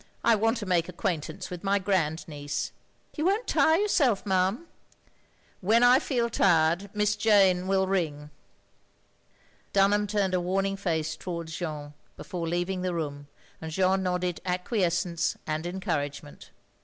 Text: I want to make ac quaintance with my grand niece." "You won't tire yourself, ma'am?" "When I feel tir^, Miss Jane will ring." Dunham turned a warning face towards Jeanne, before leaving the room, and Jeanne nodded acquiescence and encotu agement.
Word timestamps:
I 0.23 0.33
want 0.33 0.57
to 0.57 0.65
make 0.65 0.85
ac 0.85 0.93
quaintance 0.97 1.51
with 1.51 1.63
my 1.63 1.77
grand 1.77 2.27
niece." 2.27 2.71
"You 3.15 3.23
won't 3.23 3.45
tire 3.45 3.77
yourself, 3.81 4.25
ma'am?" 4.25 4.65
"When 5.59 5.83
I 5.83 5.99
feel 5.99 6.27
tir^, 6.27 6.89
Miss 6.95 7.15
Jane 7.15 7.67
will 7.67 7.85
ring." 7.85 8.31
Dunham 9.73 10.07
turned 10.07 10.33
a 10.33 10.41
warning 10.41 10.75
face 10.75 11.15
towards 11.15 11.55
Jeanne, 11.55 11.93
before 12.17 12.47
leaving 12.47 12.81
the 12.81 12.95
room, 12.95 13.27
and 13.61 13.71
Jeanne 13.71 14.01
nodded 14.01 14.41
acquiescence 14.43 15.37
and 15.45 15.65
encotu 15.65 15.99
agement. 16.09 16.49